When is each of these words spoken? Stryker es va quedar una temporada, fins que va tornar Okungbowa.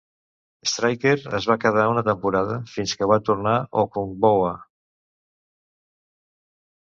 Stryker 0.69 1.19
es 1.39 1.47
va 1.51 1.57
quedar 1.65 1.83
una 1.89 2.03
temporada, 2.07 2.55
fins 2.77 2.93
que 3.01 3.09
va 3.11 3.19
tornar 3.29 3.53
Okungbowa. 3.83 4.55